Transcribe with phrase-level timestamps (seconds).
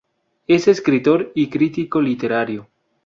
[0.47, 2.67] Es escritor y crítico literario.